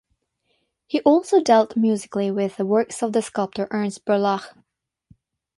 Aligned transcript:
He 0.87 0.99
also 1.01 1.41
dealt 1.43 1.77
musically 1.77 2.31
with 2.31 2.57
the 2.57 2.65
works 2.65 3.03
of 3.03 3.13
the 3.13 3.21
sculptor 3.21 3.67
Ernst 3.69 4.03
Barlach. 4.03 4.57